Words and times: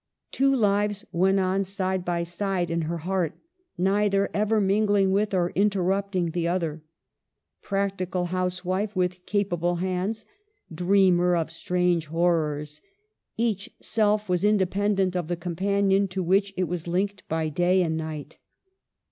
Two 0.31 0.55
lives 0.55 1.05
went 1.11 1.39
on 1.39 1.63
side 1.63 2.03
by 2.03 2.23
side 2.23 2.71
in 2.71 2.81
her 2.89 2.97
heart, 3.05 3.37
neither 3.77 4.31
ever 4.33 4.59
mingling 4.59 5.11
with 5.11 5.31
or 5.31 5.51
interrupt 5.51 6.15
ing 6.15 6.31
the 6.31 6.47
other. 6.47 6.81
Practical 7.61 8.25
housewife 8.33 8.95
with 8.95 9.23
capable 9.27 9.75
hands, 9.75 10.25
dreamer 10.73 11.35
of 11.35 11.51
strange 11.51 12.07
horrors: 12.07 12.81
each 13.37 13.69
self 13.79 14.27
was 14.27 14.43
independent 14.43 15.15
of 15.15 15.27
the 15.27 15.37
companion 15.37 16.07
to 16.07 16.23
which 16.23 16.51
it 16.57 16.63
was 16.63 16.87
linked 16.87 17.21
by 17.29 17.47
day 17.47 17.83
and 17.83 17.95
night. 17.95 18.39